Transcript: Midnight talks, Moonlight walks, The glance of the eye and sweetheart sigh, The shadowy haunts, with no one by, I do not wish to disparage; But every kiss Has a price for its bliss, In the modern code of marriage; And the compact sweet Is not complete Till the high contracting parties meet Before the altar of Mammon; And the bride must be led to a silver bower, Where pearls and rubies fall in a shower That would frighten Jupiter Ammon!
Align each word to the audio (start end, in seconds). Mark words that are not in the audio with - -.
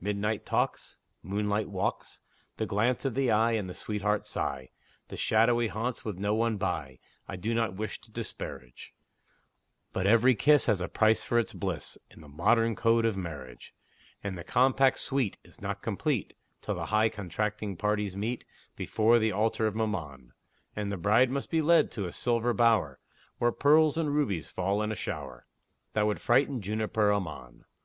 Midnight 0.00 0.44
talks, 0.44 0.96
Moonlight 1.22 1.68
walks, 1.68 2.20
The 2.56 2.66
glance 2.66 3.04
of 3.04 3.14
the 3.14 3.30
eye 3.30 3.52
and 3.52 3.76
sweetheart 3.76 4.26
sigh, 4.26 4.70
The 5.06 5.16
shadowy 5.16 5.68
haunts, 5.68 6.04
with 6.04 6.18
no 6.18 6.34
one 6.34 6.56
by, 6.56 6.98
I 7.28 7.36
do 7.36 7.54
not 7.54 7.76
wish 7.76 8.00
to 8.00 8.10
disparage; 8.10 8.92
But 9.92 10.04
every 10.04 10.34
kiss 10.34 10.66
Has 10.66 10.80
a 10.80 10.88
price 10.88 11.22
for 11.22 11.38
its 11.38 11.52
bliss, 11.54 11.96
In 12.10 12.22
the 12.22 12.26
modern 12.28 12.74
code 12.74 13.04
of 13.04 13.16
marriage; 13.16 13.72
And 14.20 14.36
the 14.36 14.42
compact 14.42 14.98
sweet 14.98 15.38
Is 15.44 15.60
not 15.60 15.80
complete 15.80 16.36
Till 16.60 16.74
the 16.74 16.86
high 16.86 17.08
contracting 17.08 17.76
parties 17.76 18.16
meet 18.16 18.44
Before 18.74 19.20
the 19.20 19.30
altar 19.30 19.68
of 19.68 19.76
Mammon; 19.76 20.32
And 20.74 20.90
the 20.90 20.96
bride 20.96 21.30
must 21.30 21.50
be 21.50 21.62
led 21.62 21.92
to 21.92 22.06
a 22.06 22.10
silver 22.10 22.52
bower, 22.52 22.98
Where 23.38 23.52
pearls 23.52 23.96
and 23.96 24.12
rubies 24.12 24.50
fall 24.50 24.82
in 24.82 24.90
a 24.90 24.96
shower 24.96 25.46
That 25.92 26.08
would 26.08 26.20
frighten 26.20 26.60
Jupiter 26.60 27.12
Ammon! 27.12 27.64